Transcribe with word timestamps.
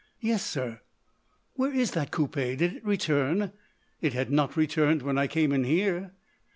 "Yes, 0.19 0.43
sir." 0.43 0.81
"Where 1.53 1.71
is 1.71 1.91
that 1.91 2.09
coupé? 2.09 2.57
Did 2.57 2.73
it 2.77 2.83
return?" 2.83 3.51
"It 4.01 4.13
had 4.13 4.31
not 4.31 4.57
returned 4.57 5.03
when 5.03 5.19
I 5.19 5.27
came 5.27 5.51
in 5.51 5.63
here." 5.63 6.13